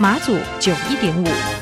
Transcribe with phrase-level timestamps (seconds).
[0.00, 1.57] 马祖九一点五。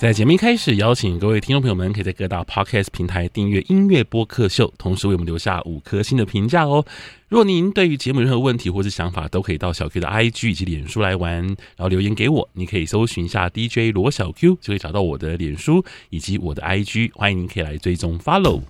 [0.00, 6.82] 在节目一开始，邀请各位听众朋友们，可以在各大 Podcast 平台订阅音乐播客秀，同时为我们留下五颗星的评价哦。
[7.28, 12.48] 如果您对于节目有任何问题或是想法，都可以到小 Q 的 IG 以及脸书来玩，然后留言给我。
[12.54, 18.62] 你可以搜寻一下 DJ 罗小 Q，就可以找到我的脸书以及我的 IG，欢迎您可以来追踪 Follow。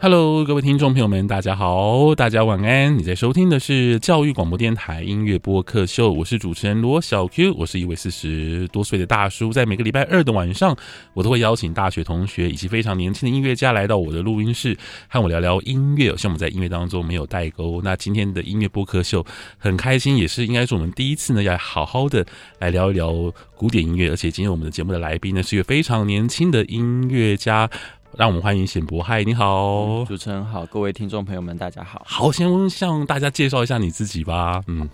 [0.00, 2.96] Hello，各位听众朋友们，大家好，大家晚安。
[2.96, 9.52] 你在收听的是教育广播电台音乐播客秀，我是主持人罗小 Q，我是一位四十多岁的大叔。
[9.52, 10.76] 在每个礼拜二的晚上，
[11.14, 16.16] 我都会邀请大学同学以及非常年轻的音乐家来到我的录音室，和我聊聊音乐。
[16.16, 17.80] 像我们在音乐当中没有代沟。
[17.82, 19.26] 那今天的音乐播客秀
[19.58, 22.24] 很开心，也是应该是我们第一次呢，要好好的
[22.60, 23.12] 来聊一聊
[23.56, 24.10] 古典音乐。
[24.10, 27.68] 而且今天我们的节目的来宾呢，是一个非常年轻的音乐家。
[28.16, 32.02] 让我们欢迎显博，嗨，你好，主持人好，各位听众朋友们，大家好。
[32.04, 34.62] 好，先向大家介绍一下你自己吧。
[34.66, 34.88] 嗯，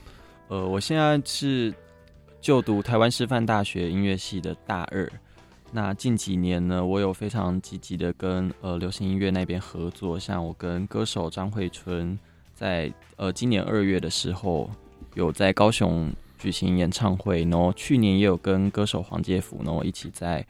[0.48, 1.72] 呃，我现在是
[2.41, 5.10] 就读台湾师范大学音乐系的大二。
[5.72, 12.19] 那近几年呢，我有非常积极的跟呃流行音乐那边合作，像我跟歌手张惠春
[12.53, 14.69] 在呃今年二月的时候
[15.14, 20.44] 有在高雄举行演唱会，然后去年也有跟歌手黄介甫，然后一起在。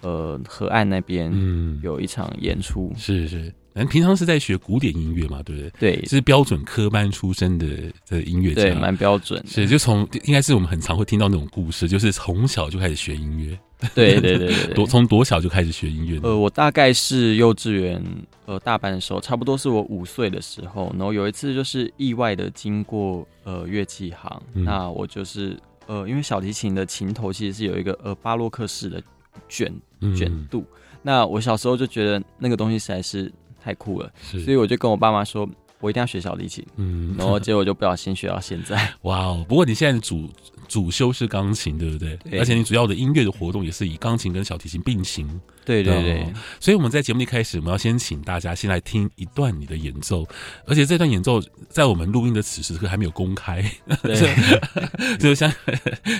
[0.00, 5.70] 呃，河岸那边嗯有一场演出，嗯、是是，咱平常是在学古典音乐嘛，对不对？
[5.96, 7.66] 对，是标准科班出身的
[8.06, 9.44] 的音乐家，对，蛮标准。
[9.46, 13.58] 是，就从应该是我们很常会听到那种故事，就是从小就开始学音乐。
[13.94, 16.18] 对对对对， 多从多小就开始学音乐？
[16.22, 18.02] 呃，我大概是幼稚园
[18.46, 25.56] 呃大班的时候，差不多是我五岁的时候，然后有一次就是意外的经过呃乐器行，嗯、那我就是
[25.86, 29.02] 呃因为小提琴的琴头其实是有一个呃巴洛克式的。
[29.48, 29.72] 卷
[30.16, 33.32] 卷度，嗯、那我小时候就觉得那个东西实在是
[33.62, 35.48] 太酷了，所以我就跟我爸妈说，
[35.80, 36.64] 我一定要学小提琴。
[36.76, 38.76] 嗯，然后结果就不小心学到现在。
[39.02, 39.44] 哇哦！
[39.48, 40.28] 不过你现在主
[40.66, 42.16] 主修是钢琴，对不对？
[42.18, 42.38] 对。
[42.38, 45.28] 而且你主要的音乐的活动也是以钢琴跟小提琴并行。
[45.68, 46.32] 对对对。
[46.58, 50.26] 所以我们在节目一开始，我们要先请大家先来听一段你的演奏，
[50.66, 53.62] 而且这段演奏在我们录音的此时此刻还没有公开，
[54.02, 55.52] 对，就像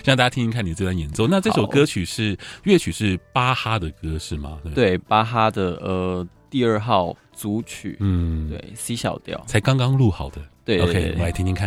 [0.04, 1.26] 让大家听听看你这段演奏。
[1.26, 4.58] 那这首歌曲是乐曲是巴哈的歌是吗？
[4.62, 10.42] 对，对，巴哈的呃第二号组曲，嗯，对，C 小调，才刚刚录好的。
[10.64, 11.66] 对，对，对，对，OK，我来听听看。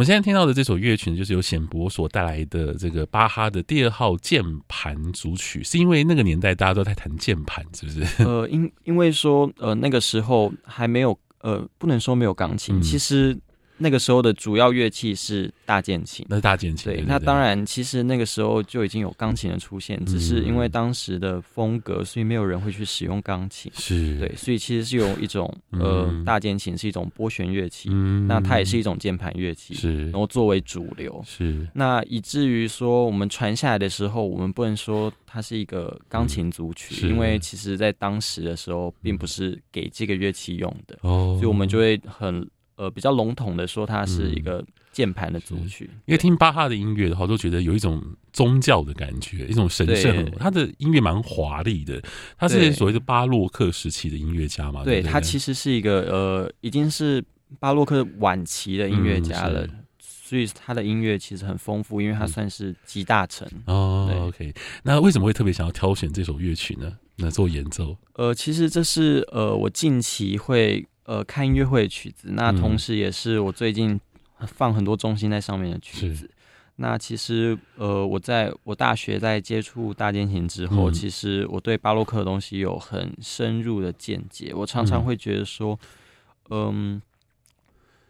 [0.00, 8.02] 们现在听到的这首乐曲就是由显博所带来的这个巴哈的第二号键盘组曲，是因为那个年代大家都在弹键盘，是不是？
[8.24, 13.38] 呃，因因为说呃那个时候还没有呃不能说没有钢琴，嗯、其实。
[13.82, 16.92] 那个时候的主要乐器是大键琴，那是大键琴。
[16.92, 23.72] 对，那当然，其实那个时候就已经有钢琴的出现，嗯、只是因为当时的风格，所以没有人会去使用钢琴。
[23.74, 31.24] 是，对，所以其实是有一种呃，嗯、大键琴是一种拨弦乐器，嗯、那它也是一种键盘乐器，是，然后作为主流。
[31.26, 42.46] 是，那以至于说我们传下来的时候，我们不能说它是一个钢琴组曲，嗯、因为其实在当时的时候，并不是给这个乐器用的，哦，所以我们就会很。
[42.80, 45.84] 呃，比较笼统的说，它是一个键盘的组曲。
[45.92, 50.30] 嗯、因为听巴哈的音乐的话，都觉得有一种宗教的感觉，一种神圣。
[50.38, 52.02] 他的音乐蛮华丽的，
[52.38, 54.82] 他是所谓的巴洛克时期的音乐家嘛？
[54.82, 57.22] 对，他其实是一个呃，已经是
[57.58, 63.46] 巴洛克晚期的音乐家了，嗯、所以他的音乐其实很丰富，因为他算是集大成。
[63.66, 64.54] 嗯、哦，OK，
[64.84, 66.90] 那为什么会特别想要挑选这首乐曲呢？
[67.16, 67.94] 那做演奏？
[68.14, 70.86] 呃，其实这是呃，我近期会。
[71.10, 74.00] 呃，看音乐会的曲子，那同时也是我最近
[74.46, 76.14] 放很多重心在上面的曲子。
[76.14, 76.30] 是
[76.76, 84.52] 那其实，呃，我在我大学在接触大键琴之后，嗯、其实我对巴洛克的东西有很深入的见解。
[84.54, 85.76] 我常常会觉得说，
[86.50, 87.02] 嗯，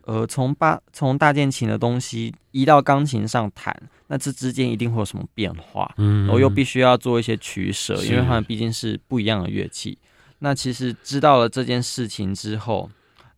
[0.02, 3.74] 呃，从巴从大键琴的东西移到钢琴上弹，
[4.08, 5.90] 那这之间一定会有什么变化？
[5.96, 9.96] 嗯，我又必须要做一些取舍，因为它们毕竟是不一样的乐器。
[10.40, 12.90] 那其实知道了这件事情之后，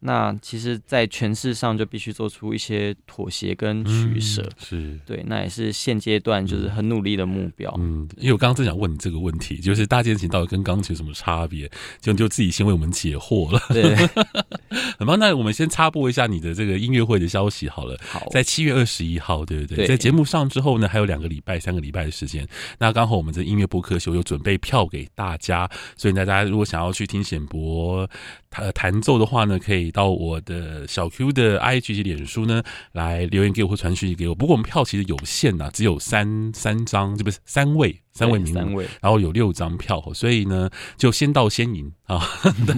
[0.04, 7.72] 那其实，在诠释上就必须做出一些妥协跟取舍，嗯，是对，那也是现阶段就是很努力的目标。
[7.78, 11.70] 嗯，因为我刚刚正想问你这个问题，就是大键琴到底跟钢琴有什么差别？
[12.00, 13.60] 就就自己先为我们解惑了。
[13.68, 13.94] 对，
[14.98, 15.16] 很棒。
[15.16, 17.96] 那我们先插播一下你的这个音乐会的消息好了。
[18.02, 19.76] 好，在七月二十一号，对不对？
[19.76, 22.44] 对，在节目上之后呢，还有两个礼拜、三个礼拜的时间。
[22.80, 28.10] 那刚好我们这音乐播客秀有准备票给大家，所以大家如果想要去听显博
[28.50, 29.91] 弹弹奏的话呢，可以。
[29.92, 32.62] 到我的小 Q 的 IG 及脸书呢，
[32.92, 34.34] 来留言给我或传讯息给我。
[34.34, 37.96] 不过我们票其实有限呐，只有三三张，这不是三位。
[38.14, 40.68] 三位名额，然后有六张票，所以呢，
[40.98, 42.20] 就先到先赢啊！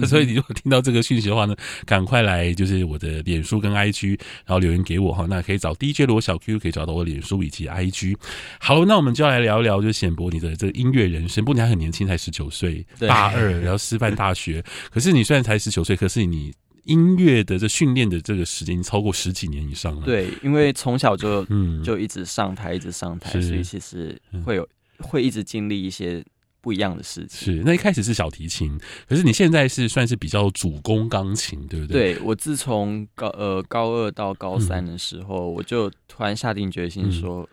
[0.07, 1.53] 所以你如果听到这个讯息的话呢，
[1.85, 5.25] 赶快来就是我的脸书跟 IG，然后留言给我哈。
[5.29, 8.15] 那可以找 DJ 罗小 Q，可以找到我的脸书以及 IG。
[8.61, 11.43] 好，那我们就要来聊一聊，就是显博你的这个音乐人生。
[11.43, 14.63] 不，你还很年轻，才十九岁，大二，然后师范大学。
[14.89, 16.53] 可是你虽然才十九岁，可是你
[16.85, 20.05] 音乐的这训练的这个时间超过十几年以上了。
[20.05, 24.67] 对，因为从小就嗯就一直上台，一直上台，所以其实会有。
[24.99, 26.23] 会一直经历一些
[26.61, 27.37] 不一样的事情。
[27.37, 28.79] 是，那一开始是小提琴，
[29.09, 32.13] 可是你现在是算是比较主攻钢琴，对不对？
[32.13, 37.45] 对，我自从高呃高二到高三的时候，嗯、我就突然下定决心说，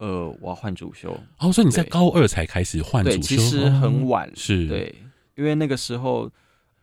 [0.00, 1.18] 嗯、呃，我要换主修。
[1.38, 3.16] 哦，所以你在高二才开始换主修？
[3.16, 4.28] 对，其实很晚。
[4.28, 4.94] 哦、是，对，
[5.36, 6.30] 因为那个时候，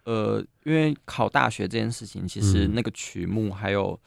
[0.08, 4.00] 呃，因为考大学这件事情，其实那个曲目还有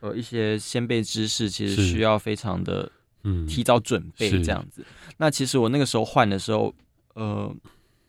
[0.00, 2.90] 呃一些先辈知识，其实需要非常的。
[3.24, 4.86] 嗯，提早准备这样子。
[5.16, 6.72] 那其实我那个时候换的时候，
[7.14, 7.52] 呃，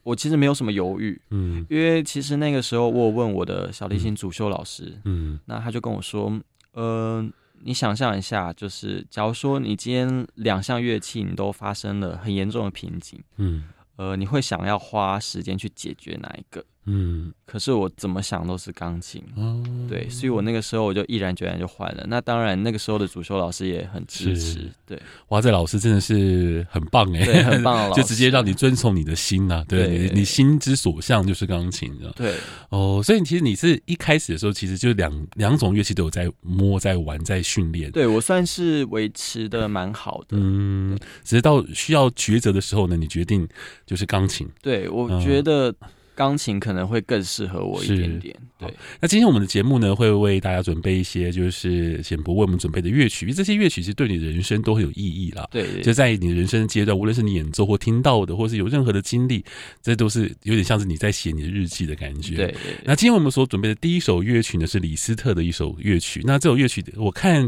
[0.04, 6.40] 我其实没有什么犹豫，嗯，因为其实那个时候我有问我的小提琴主修老师，嗯，那他就跟我说，
[6.74, 7.28] 呃，
[7.64, 13.64] 你想象一下，就是假如说你今天两项乐器你都发生了很严重的瓶颈，嗯，
[13.96, 16.64] 呃，你会想要花时间去解决哪一个？
[16.92, 22.04] 嗯，可是我怎么想都是钢琴，哦，对，所以我那个时候我就毅然决然就换了。
[22.08, 32.34] 那当然，那个时候的主修老师也很支持，对，哇，这老师真的是很棒哎，对，很棒就直接让你遵从你的心呐，对，你你心之所向就是钢琴，对，
[32.70, 43.48] 哦，所以其实你是一开始的时候，其实就两两种乐器都有在摸、在玩、在训练，对我算是维持的蛮好的，嗯，只是到需要抉择的时候呢，你决定
[43.86, 45.72] 就是钢琴，对我觉得。
[46.20, 48.36] 钢琴可能会更适合我一点点。
[48.58, 55.48] 对，那今天我们的节目呢，会为大家准备一些就是显博为我们准备的乐曲，因为这些乐曲其实对你的人生都很有意义啦。
[55.50, 59.46] 对，对，就在你的人生阶段，无论是你演奏或听到的，或是有任何的经历，
[59.82, 62.36] 这都是有点像是你在写你的日记的感觉。
[62.36, 62.56] 对。
[62.84, 66.22] 那今天我们所准备的第一首乐曲呢，是李斯特的一首乐曲。
[66.26, 67.48] 那这首乐曲，我看。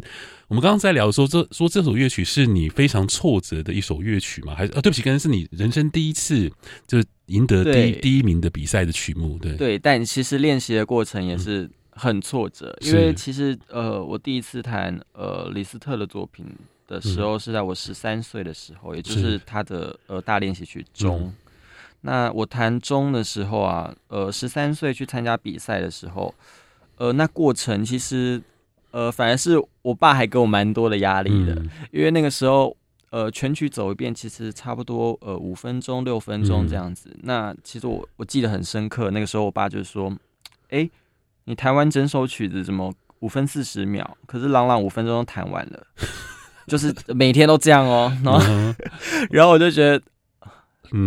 [0.51, 4.53] 我们刚刚在聊说，这说这首乐曲是你非常挫折的一首乐曲吗？
[4.53, 4.81] 还是啊？
[4.81, 6.51] 对不起，可能是你人生第一次
[6.86, 9.79] 就是赢得第一第一名的比赛的曲目，对对。
[9.79, 16.46] 但其实练习的过程也是很挫折，嗯、因为其实呃，我第一次弹呃李斯特的作品
[16.86, 21.22] 的时候是在我十三岁的时候，嗯、也就是他的呃大练习曲中。
[21.22, 21.34] 嗯、
[22.01, 26.36] 那我弹中的时候啊，呃，十三岁去参加比赛的时候，
[26.98, 28.41] 呃，那过程其实。
[28.92, 32.76] 呃，反而是我爸还给我蛮多的压力的，嗯、因为那个时候，
[33.10, 37.10] 呃，全曲走一遍，其实差不多呃五分钟六分钟这样子。
[37.14, 40.10] 嗯、那其实我我记得很深刻，那个时候我爸就说
[40.70, 40.92] ：“哎、欸，
[41.46, 44.18] 你弹完整首曲子怎么五分四十秒？
[44.26, 45.88] 可是朗朗五分钟都弹完了，
[46.68, 48.76] 就是每天都这样哦。”然后，嗯、
[49.32, 50.02] 然后我就觉得，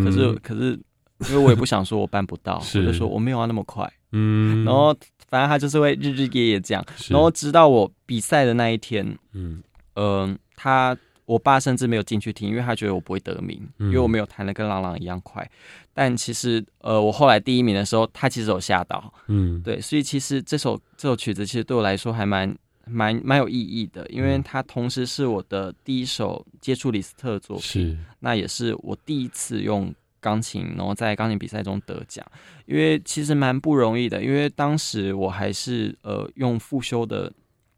[0.04, 0.78] 可是可是，
[1.28, 3.90] 因为我也不想说我办不到，我就说我没有要那么快。
[4.12, 4.94] 嗯，然后
[5.28, 9.62] 反正他就是会日日夜夜这样，然后直到我比赛的那一天，嗯，
[9.94, 15.48] 呃，他我爸甚至没有进去听，因为他觉得我不会得名，因为我没有弹的跟郎朗一样快。
[15.92, 22.56] 但其实，呃，我后来第一名的时候，他其实有吓到，嗯，对，所以其实这首这首曲子其实对我来说还蛮
[22.86, 29.92] 蛮蛮有意义的，因为它同时是我的第一首接触李斯特作品，是，那也是我第一次用。
[30.24, 32.24] 钢琴，然后在钢琴比赛中得奖，
[32.64, 34.24] 因为其实蛮不容易的。
[34.24, 37.30] 因为当时我还是呃用复修的，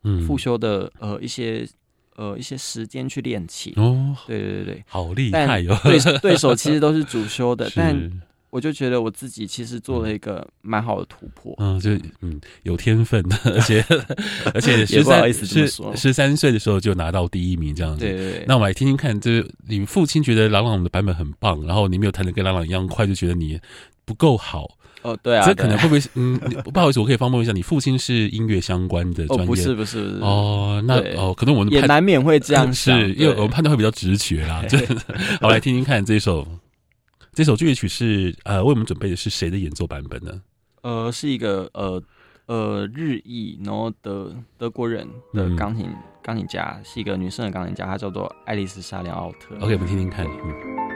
[0.04, 1.66] 嗯，复修的呃一些
[2.14, 3.72] 呃一些时间去练琴。
[3.76, 5.76] 哦，对对对，好厉害哟！
[5.82, 8.22] 对对手其实都是主修的， 但。
[8.56, 11.90] 我就觉得我自己其实做了一个蛮好的突破，嗯，就
[12.22, 13.84] 嗯有天分，而且
[14.54, 18.00] 而且十三十十三岁的时候就拿到第一名这样子。
[18.00, 18.44] 对对对。
[18.48, 23.60] 那我们来听听看，就是你父亲觉得朗朗的版本很棒，然后你没有弹的跟朗朗一样快，就觉得你
[24.06, 24.66] 不够好。
[25.02, 25.44] 哦，对啊。
[25.44, 26.38] 这可能会不会嗯，
[26.72, 29.44] 不好意思，我可以方便问一下，你父亲是音乐相关的专业？
[29.44, 30.18] 哦，不是不是不是。
[30.22, 34.64] 哦，那哦，可能我们也难免会这样， 是因为我们判断会比较直觉啦。
[34.66, 34.78] 就
[35.42, 36.48] 好，来听听看这一首。
[37.36, 40.40] 这首乐曲是呃，为我们准备的是谁的演奏版本呢？
[40.80, 42.02] 呃，是一个呃
[42.46, 49.54] 呃日裔，然后德德国人的钢琴、嗯、钢琴家，是一个女生的钢琴家，她叫做爱丽丝沙良奥特。
[49.56, 50.24] OK，我们听听看。
[50.26, 50.95] 嗯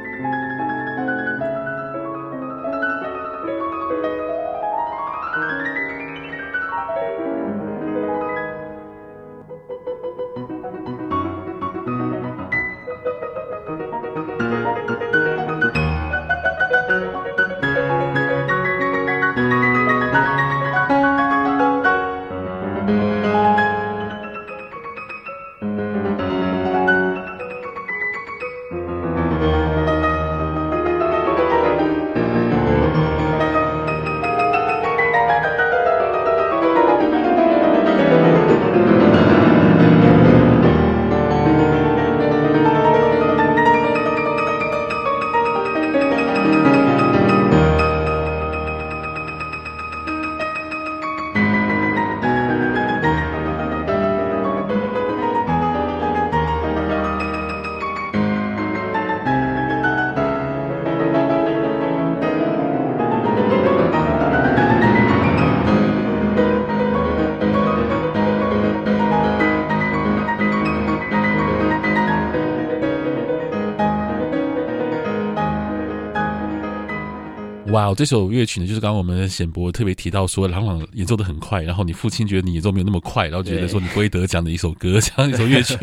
[77.91, 85.77] 哇，这首乐曲呢，就是刚刚我们显博特别提到说，朗朗演奏的很快，然后你父亲觉得你演奏没有那么快，然后觉得说你不会得奖的一首歌， 这样一首乐曲。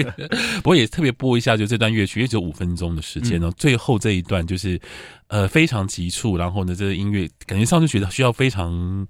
[0.58, 4.80] 不过也特别播一下，就这段乐曲，因为只有五分钟的时间呢，最后这一段就是
[5.28, 9.08] 呃非常急促，然后呢，这个音乐感觉上就觉得需要非常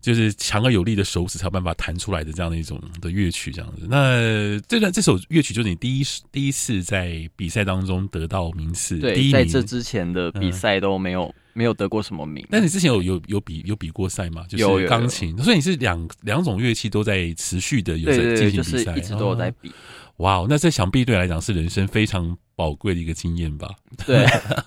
[0.00, 3.86] 就是强而有力的手指才有办法弹出来的这样的一种的乐曲，这样子。
[3.88, 11.34] 那这段这首乐曲就是你第一第一次在比赛当中得到名次，对，第一名，在这之前的比赛都没有。
[11.56, 14.44] 没有得过什么名，但你之前有有有比有比过赛吗？
[14.46, 19.72] 就是钢琴，所以你是两两种乐器都在持续的有在进行比赛，一直都有在比。
[20.18, 23.68] 哇哦，那这想必对来讲是人生非常宝贵的一个经验吧？
[24.06, 24.24] 对，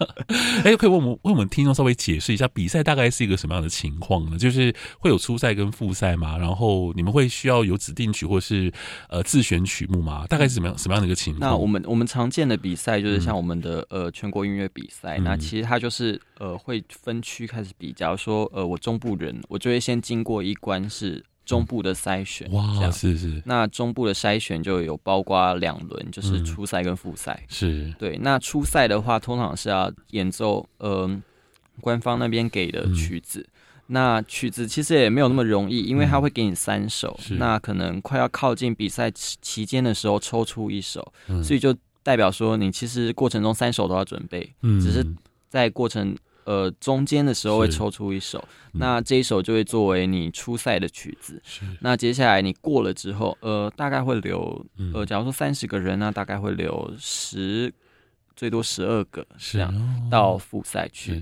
[0.64, 4.38] 哎，可以为我们为我们听众稍微解释一下比赛大概是一个什么样的情况呢？
[4.38, 6.38] 就是会有初赛跟复赛吗？
[6.38, 8.72] 然后你们会需要有指定曲或是
[9.10, 10.28] 呃自选曲目吗？
[10.28, 11.50] 大概是什么样什么样的一个情况？
[11.50, 17.92] 那我们我们常见的比赛就是像我们的、嗯、呃全国音乐比赛，那其实它就是呃会分区开始比。
[17.92, 21.26] 假如说呃我中部人，我就会先经过一关是。
[21.50, 23.42] 中部的筛选，哇，是是。
[23.44, 27.44] 那中部的筛选就有包括两轮，就是初赛跟复赛。
[27.48, 28.20] 是对。
[28.22, 31.10] 那初赛的话，通常是要演奏呃
[31.82, 33.50] 官方那边给的曲子。
[33.88, 37.20] 那曲子其实也没有那么容易，因为他会给你三首。
[37.40, 41.12] 那可能快要靠近比赛期间的时候抽出一首，
[41.44, 45.04] 所以就代表说你其实过程中三首都要准备，只是
[45.50, 46.16] 在过程。
[46.50, 51.40] 呃，中间的时候会抽出一首，嗯、那这一首就会作为你初赛的曲子。
[51.46, 54.66] 是，那接下来你过了之后，呃，大概会留，
[54.96, 57.72] 呃，假如说三十个人呢，大概会留十，
[58.36, 61.22] 最多十二个这样、哦、到复赛区。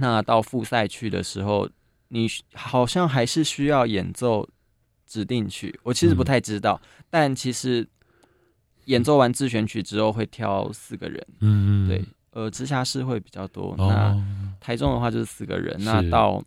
[0.00, 1.70] 那到复赛区的时候，
[2.08, 4.48] 你好像还是需要演奏
[5.06, 7.86] 指定曲，我其实不太知道，嗯、但其实
[8.86, 16.42] 演奏完自选曲之后会挑四个人，嗯，对，呃，直辖市会比较多，哦、那台中的话就是四个人，那到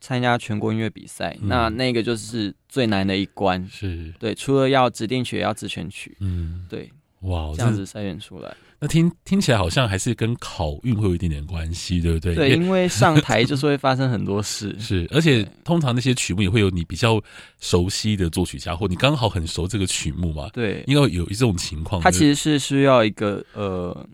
[0.00, 6.90] 参加全国音乐比赛，嗯、那那个就是最难的一关，是对，除了要指定曲，也要自选曲，嗯，对，
[7.20, 8.54] 哇，这样子筛选出来。
[8.80, 12.34] 那听听起来好像还是跟考运会有一点点关系，对不对？
[12.34, 14.74] 对，因为上台就是会发生很多事。
[14.80, 17.22] 是，而且通常那些曲目也会有你比较
[17.60, 20.48] 熟悉的作曲家，或你刚好很熟这个曲目嘛。
[20.52, 24.04] 对，因为有一种情况，它其实是需要一个呃，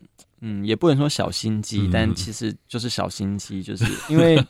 [0.41, 4.43] 嗯，也不能说小心机，嗯、但其实就是小心机，就是因为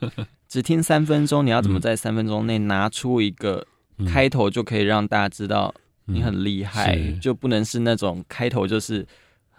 [0.49, 3.66] 只听三分钟，你要怎么在三分钟内拿出一个
[4.07, 5.75] 开头就可以让大家知道
[6.07, 9.07] 你很厉害，嗯、就不能是那种开头就是。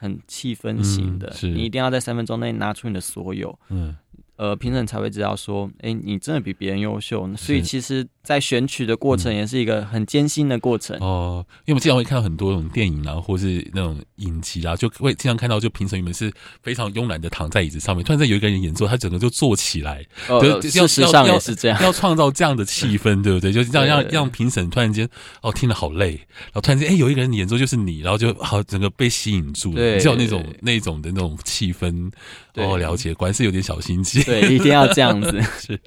[0.02, 3.94] 很气氛型的，嗯、你一定要在三分钟内拿出你的所有，嗯，
[4.40, 7.30] 呃，评审才会知道说，哎、欸，你真的比别人优秀。
[7.36, 8.08] 所以其实。
[8.22, 10.96] 在选取的过程也是一个很艰辛的过程。
[11.00, 16.32] 哦，因为我们经常会看到很多那种电影啊，或是那种影集啊，就会经常看到，就评审员们是
[16.62, 23.52] 非常慵懒的躺在椅子上面，突然间有一个人演奏，他整个就坐起来，哦，事实上也是这样，要创造这样的气 氛，对不对？
[23.52, 25.10] 就是这样让让评审突然间
[25.42, 32.12] 哦听得好累，然后突然间哎有一个人演奏就是你，然后就好整个被吸引住了，对，就有那种那种的那种气氛，
[32.58, 35.42] 哦，了解，果然是有点小心机，对，一定要这样子。
[35.60, 35.80] 是，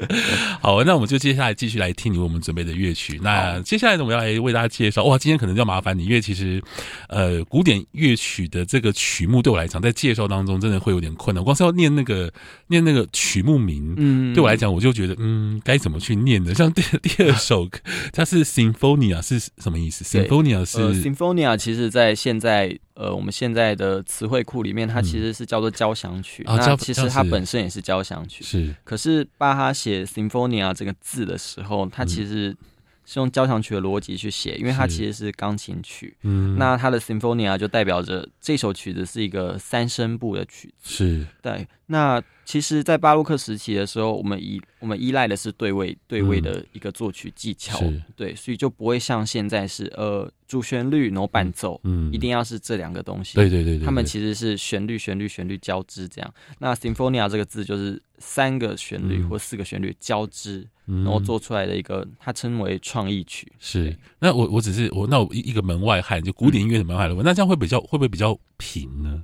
[0.60, 3.20] 好，那我们就接下来继续来听你为我们准备的乐曲。
[3.22, 5.04] 那接下来呢，我们要来为大家介绍。
[5.04, 6.62] 哇，今天可能就要麻烦你，因为其实，
[7.08, 11.42] 呃，古典乐曲的这个曲目对我来讲，在介绍当中真的会有点困难。
[11.44, 12.32] 光是要念那个
[12.66, 16.54] 念那个曲目名，嗯，对我来讲，我就觉得，嗯，该怎么去念呢？
[16.54, 17.68] 像第 第二首，
[18.12, 26.44] 它是 Symphonia 是什么意思？Symphonia 是、呃、Symphonia，其实在现在呃我们现在的词汇库里面，它其实是叫做交响曲。
[26.46, 28.74] 嗯、那其实它本身也是交响曲，是。
[28.84, 32.56] 可是巴哈写 Symphonia 这个字的时候，它其实、嗯
[33.04, 36.16] 是用交响曲的逻辑去写，因为它其实是钢琴曲。
[36.22, 40.94] 嗯，那它的 Symphonia 就代表着这首曲子是一个三声部的曲子。
[40.94, 41.66] 是，对。
[41.86, 47.78] 那其实，在巴洛克时期的时候，我们依我们依赖的是对位对位的一个作曲技巧。
[47.82, 53.34] 嗯、对，所以就不会像现在是呃主旋律然后伴奏，嗯，一定要是这两个东西。
[53.34, 56.34] 对对对，他们其实是旋律旋律旋律交织这样。
[56.58, 60.68] 那 Symphonia 这个字就是三个旋律或四个旋律交织。
[60.84, 63.50] 然后做出来的一个，它称为创意曲。
[63.60, 69.22] 是，那我我只是我那我一一个门外汉，就古典音乐的门外汉，嗯、那这样会比较会不会比较平呢？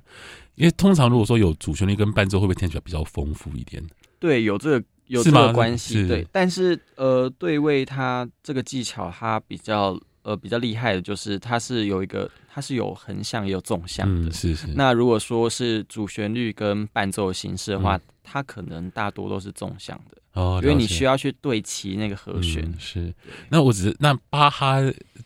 [0.59, 3.83] 因为通常如果说有主旋律跟伴奏，会不会听起来比较丰富一点？
[4.19, 6.07] 对，有这个有这个关系。
[6.09, 14.29] 对，但是呃，对位它这个技巧，它比较呃比较厉害的就是它是有一个，它是有横向也有纵向的。
[14.29, 14.67] 嗯、是是。
[14.75, 20.19] 那如果说是主旋律跟伴奏的形式的话，嗯、它可能大多都是纵向的。
[20.39, 22.63] 哦，因为你需要去对齐那个和弦。
[22.63, 23.15] 嗯、是，
[23.49, 24.77] 那我只是那巴哈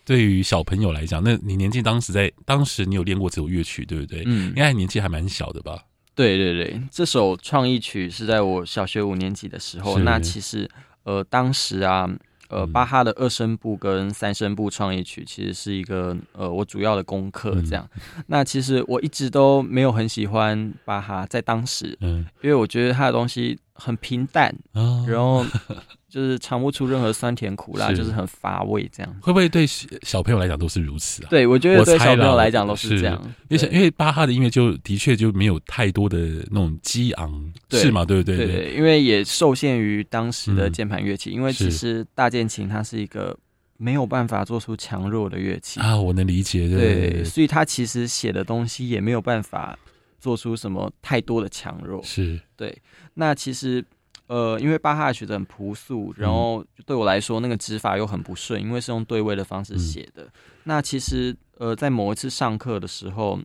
[0.05, 4.23] 对于小朋友来讲，那你年纪当时在当时你有练过这首乐曲，对不对？
[4.25, 5.85] 嗯，应该年纪还蛮小的吧？
[6.15, 9.99] 对对对，这首创意曲是在我小学五年级的时候。
[9.99, 10.69] 那其实
[11.05, 12.09] 呃，当时啊。
[12.53, 17.89] 呃，巴哈的二声部跟三声部创意曲其实是一个呃我主要的功课这样。
[17.95, 25.43] 嗯、那其实我一直都没有很喜欢巴哈，在当时，嗯，因为我觉得他的东西很平淡，哦、然后
[26.13, 29.11] 就是尝不出任何酸甜苦辣，是就是很乏味这样。
[29.23, 31.29] 会不会对小朋友来讲都是如此啊？
[31.31, 33.19] 对，我觉得对小朋友来讲都是这样。
[33.49, 36.19] 因为因为巴哈的音乐就的确就没有太多的
[36.51, 38.05] 那种激昂，是吗？
[38.05, 38.37] 对不对？
[38.37, 43.35] 对，对，因为也受限于当时的键盘乐器，嗯、因为其实大键琴它是一个
[43.79, 46.69] 没有办法做出强弱的乐器啊，我能理解。
[46.69, 49.79] 对，对，对，所以他其实写的东西也没有办法
[50.21, 52.03] 做出什么太多的强弱。
[52.03, 52.77] 是对。
[53.15, 53.83] 那其实。
[54.33, 60.23] 呃，因为巴哈的曲子很朴素，然后对我来说那个指法又很不顺，因为是用对位的方式写的。
[60.23, 60.31] 嗯、
[60.65, 63.39] 那其实呃，在某一次上课的时候，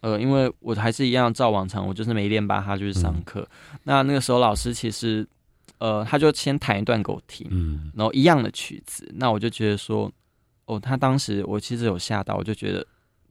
[0.00, 3.46] 呃，因为我还是一样照往常，我就是没练巴哈就是上课。
[3.74, 5.28] 嗯、那那个时候老师其实
[5.76, 10.10] 呃，他就先弹一段给我听，嗯，然后一样的曲子，那我就觉得说，
[10.64, 12.86] 哦，他当时我其实有吓到，我就觉得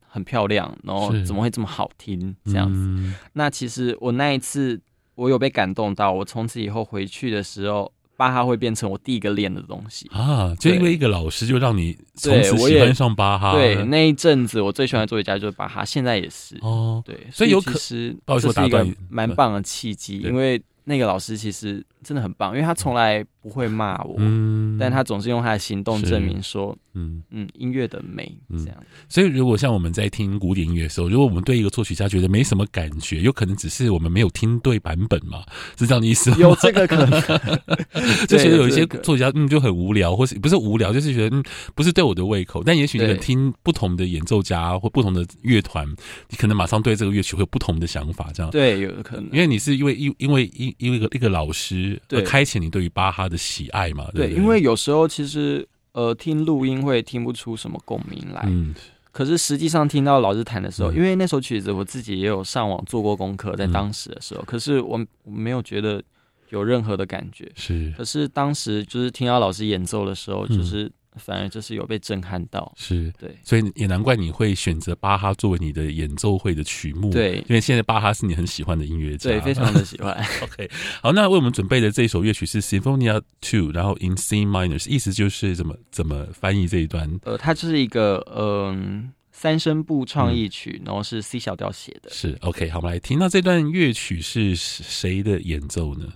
[0.07, 2.79] 很漂亮，然后怎么会这么好听这样子？
[2.79, 4.79] 嗯、那其实我那一次。
[5.15, 10.55] 我有被感动到，我从此以后回去的时候，巴哈会变成我第一个练的东西啊！
[10.59, 13.53] 就因为一个老师，就让你从此喜欢上巴哈。
[13.53, 17.01] 对，那一阵子我最喜欢的作曲家就是巴哈，现在也是哦。
[17.05, 28.77] 对，所以有可是这是一个蛮棒的契机，因为那个老师其实真的很棒，因为他从来不会骂我，嗯，但他总是用他的行动证明说，嗯嗯，音乐的美这样。
[29.09, 35.43] 所以，如果像我们在听古典音乐的时候，如果我们对一个作曲家觉得没什么感觉，有可能只是我们没有听对版本嘛，
[35.77, 36.37] 是这样的意思吗？
[36.41, 37.21] 有这个可能，
[38.27, 41.43] 就觉得有一些作曲家嗯就很无聊，或是不是无聊，就是觉得嗯
[41.75, 42.63] 不是对我的胃口。
[42.63, 45.87] 但也许你听不同的演奏家或不同的乐团，
[46.29, 51.92] 你可能马上对这个乐曲会有不同的想法，这样对，有可能，因为你是因为因因为因因为一个一个老师。
[52.07, 54.09] 对，开启你对于巴哈的喜爱嘛？
[54.13, 58.73] 对，对，因为有时候其实呃听录音会听不出什么共鸣来，嗯，
[59.11, 66.01] 可是实际上听到老师弹的时候，嗯，因为那首曲子我自己也有上网做过功课，在当时的时候，嗯，可是我我没有觉得
[66.49, 70.91] 有任何的感觉，是，可是当时就是听到老师演奏的时候，就是。
[71.17, 80.13] 反而就是有被震撼到，是对，所以也难怪你会选择巴哈作为你的演奏会的曲目，对，因为现在巴哈是你很喜欢的音乐家，对，非常的喜欢。
[80.41, 80.69] OK，
[81.01, 87.19] 好，那为我们准备的这一首乐曲是 Symphonia Two，然后 In C Minor，意思就是怎么怎么翻译这一段？
[87.23, 92.09] 呃，它就是一个嗯三声部创意曲，然后是 C 小调写的。
[92.09, 96.07] 是 OK，好，我们来听那这段乐曲是谁的演奏呢？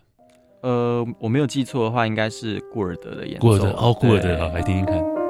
[0.61, 3.47] 呃，我没有记错的话，应该是顾尔德的演奏。
[3.47, 5.26] 顾尔德哦，顾尔德，好，来听听看。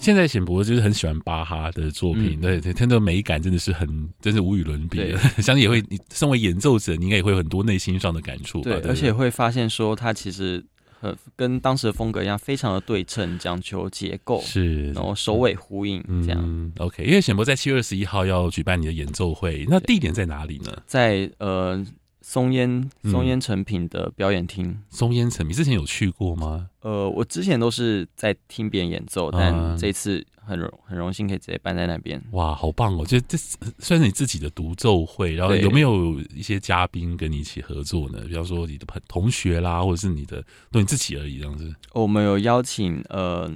[0.00, 5.14] 现在显博就是很喜欢巴哈的作品，嗯、对，他的美感真的是很，真是无与伦比。
[5.42, 8.62] 相信也会，你身为演奏者，你应该也会有很多内心上的感触。
[8.62, 10.64] 对，而且会发现说，他其实
[10.98, 16.40] 和跟当时的风格一样，非常的对称，讲求结构，是，然后首尾呼应这样。
[16.42, 20.82] 嗯、OK，因为显博在七月二十一号要举办你的演奏会，那地点在哪里呢？
[20.86, 21.86] 在呃。
[22.22, 26.68] 松烟松烟成品的表演厅，松烟成品之前有去过吗？
[26.80, 32.22] 呃，我之前都是在听别人演奏，但这次很荣很荣幸可以直接办在那边。
[32.32, 33.06] 哇，好棒哦！
[33.06, 33.38] 就这
[33.78, 38.20] 算是你自己的独奏会，然后有没有一些嘉宾跟你一起合作呢？
[38.28, 41.74] 比方说你的朋同学啦，或者是你的，对你自己而已这样子。
[41.92, 43.50] 我们有邀请呃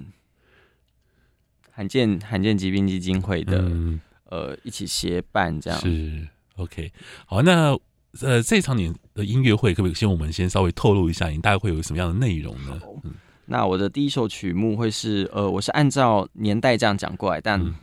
[1.70, 4.00] 罕见罕见疾病基金会的、嗯、
[4.30, 5.78] 呃一起协办这样。
[5.80, 6.90] 是 OK，
[7.26, 7.78] 好，那。
[8.22, 12.80] 呃，这场你的音乐会可不可以先我们先稍微透露一下，你大概会有什么样的内容呢？
[13.02, 13.12] 嗯，
[13.46, 17.74] 那我的第一首曲目会是呃，我是按照年代这样讲过来，但、嗯、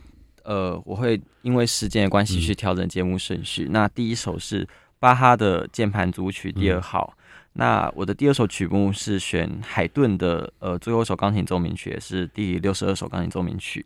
[0.44, 3.64] 呃，我会因为时间的关系去调整节目顺序。
[3.64, 4.66] 嗯、那第一首是
[4.98, 7.22] 巴哈的键盘组曲第二号、嗯。
[7.54, 13.84] 那我的第二首曲目是选海顿的呃最后一首钢琴奏鸣曲，也是第六十二首钢琴奏鸣曲。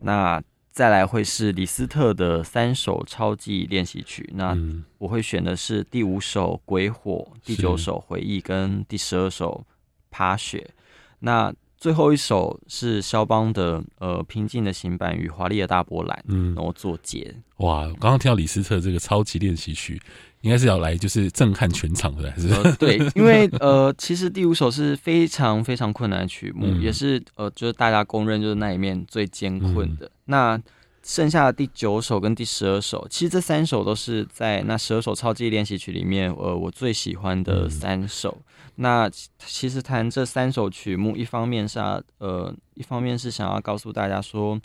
[0.00, 4.56] 那再来会是李斯特的三首超级练习曲，那
[4.96, 9.66] 我会选的是第五首鬼火，第九首回忆跟第十二首
[10.10, 10.70] 爬雪。
[11.18, 17.34] 那最后一首是肖邦的呃平静的行板与华丽的大波澜，嗯，然后做结。
[17.58, 20.00] 哇，刚刚听到李斯特这个超级练习曲，
[20.42, 22.60] 应该是要来就是震撼全场的，是吧？
[22.62, 30.06] 呃， 对，因为呃其实第五首是非常非常困难的曲目，嗯，也是呃就是大家公认就是那一面最艰困的。
[30.06, 30.60] 嗯那
[31.04, 38.38] 剩下的第九首跟第十二首，其实这三首都是在那十二首超级练习曲里面，呃，我最喜欢的三首。
[38.38, 38.44] 嗯、
[38.76, 39.10] 那
[39.44, 41.80] 其实弹这三首曲目，一方面是
[42.18, 44.56] 呃，一方面是想要告诉大家说，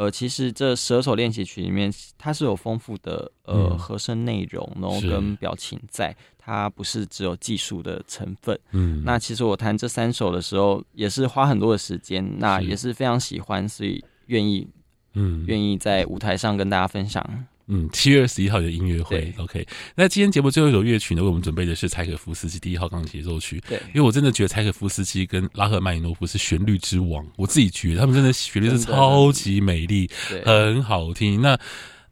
[0.00, 8.58] 呃，其实这十二首练习曲里面，它是有丰富的呃、嗯、和声内容，然后跟表情在，它不是只有技术的成分。
[8.70, 14.66] 嗯，那其实我弹这三首的时候，也是花很多的时间，那也是非常喜欢，所以愿意，
[15.12, 17.22] 嗯，愿意在舞台上跟大家分享。
[17.72, 19.64] 嗯，七月二十一号的音乐会，OK。
[19.94, 23.62] 那今天节目最后一首乐曲呢，为我们准备的是柴可夫斯基第一号钢琴协奏曲。
[23.68, 30.10] 对，因为我真的觉得柴可夫斯基跟拉赫曼尼诺夫是旋律之王，我自己觉得他们真的旋律是超级美丽，
[30.44, 31.40] 很好听。
[31.40, 31.56] 那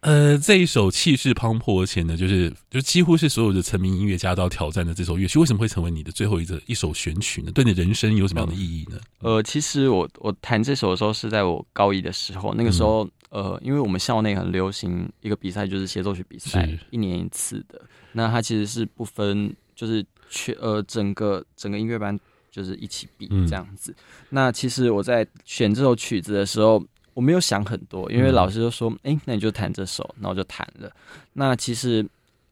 [0.01, 7.51] 呃，这一首气势磅礴，而且呢，就是就几乎是所有的成名音乐家都要挑战的这首乐曲，为什么会成为你的最后一个一首选曲呢？
[7.51, 8.97] 对你的人生有什么样的意义呢？
[9.23, 13.05] 呃，其实我我弹这首的时候是在我高一的时候，那个时候。
[13.05, 17.79] 嗯呃，因为我们校内很流行一个比赛，就是协奏曲比赛，一年一次的。
[18.13, 22.19] 那它其实是不分，就是全呃整个整个音乐班
[22.51, 23.93] 就是一起比这样子。
[23.93, 30.91] 嗯、那其实我在选这首曲子的时候，我没有想很多，因为老师就说：“哎、嗯欸，那你就弹这首。”那我就弹了。
[31.35, 32.03] 那其实，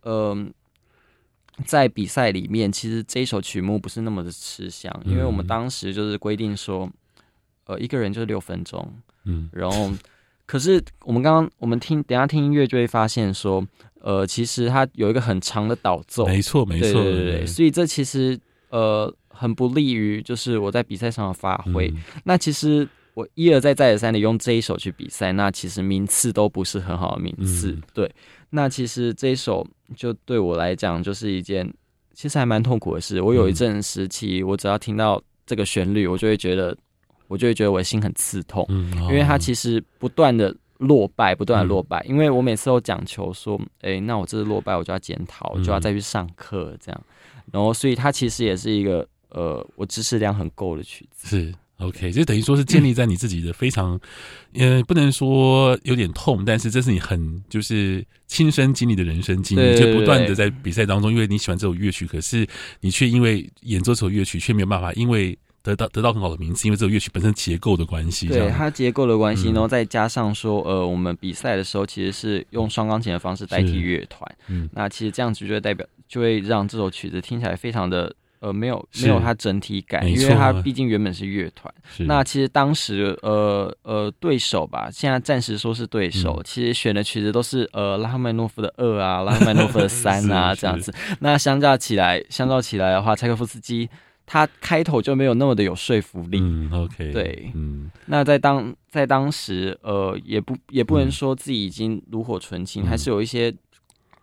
[0.03, 0.53] 嗯、
[1.57, 6.89] 呃，在比赛里面，其实这一首曲目不是那么的吃香，因为我们当时就是规定说，
[7.65, 8.93] 呃，一个人就是六分钟，
[9.25, 9.91] 嗯，然后。
[10.47, 13.67] 可是我们刚刚我们听，等下听音乐就会发现说，
[14.01, 18.39] 呃，其实它有一个很长的导奏，没错没错，对对对，所以这其实
[18.71, 21.89] 呃很不利于就是我在比赛上的发挥。
[21.89, 27.73] 嗯、那其实我一而再再而三的用这一首去比赛，那其实名次都不是很好的名次。
[27.73, 28.15] 嗯、对，
[28.51, 31.69] 那其实这一首就对我来讲就是一件
[32.15, 33.21] 其实还蛮痛苦的事。
[33.21, 36.77] 我有一阵时期，我只要听到这个旋律，我就会觉得。
[37.29, 41.99] 我就会觉得我的心很刺痛，嗯哦、因为他其实不断的落败，不断的落败。
[42.07, 47.03] 嗯、因为我每次都讲求说，哎、欸，那我这次落败，我就要检讨，我、就要再去上课，这样。
[47.51, 51.29] 然后，所以它其实也是一个呃，我知识量很够的曲子。
[51.29, 53.93] 是 OK，就等于说是建立在你自己的非常，
[54.55, 62.47] 呃、嗯，不能说有点痛，但是这是你很就是亲身经历的人生经历，就不断的在比赛当中，因为你喜欢这首乐曲，可是
[62.81, 65.39] 你却因为演奏这首乐曲，却没有办法，因为。
[65.67, 68.29] 得到得到很好的名次，因为这个乐曲本身结构的关系。
[68.29, 74.31] 对，它结构的关系，然后再加上说，呃，我们比赛的时候其实是用双钢琴的方式代替乐团。
[74.47, 81.73] 嗯，那其实这样子就会代表，就会让这首曲子听起来非常的呃，没有没有它整体感，因为它毕竟原本是乐团。
[82.01, 90.95] 那其实当时呃呃对手吧，现在暂时说是对手，其实选的曲子都是呃拉赫曼诺夫的二啊，拉赫曼诺夫的三啊 这样子。
[91.21, 93.89] 那相较起来，相较起来的话，柴可夫斯基。
[94.27, 96.39] 他开头就没有那么的有说服力。
[96.41, 103.55] 嗯，OK，对，嗯，那在当在当时，呃，也不也不能说自己已经炉火纯青，嗯、还是有一些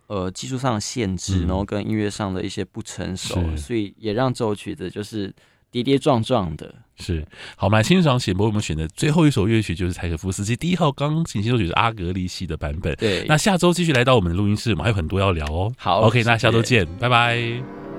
[0.06, 5.32] 呃技术上的限制，嗯、然后跟音乐上的一些不成熟，所以也让这首曲子就是
[5.70, 6.74] 跌跌撞撞的。
[6.96, 12.94] 是，好，我们来欣赏显博我们选的最后一首乐曲，就是柴可夫斯基第一号钢琴协奏曲是阿格利系的版本。
[12.94, 15.72] 对，那下周继续来到我们的录音室，我们还有很多要聊哦。
[15.76, 17.93] 好，OK，那下周见，拜拜。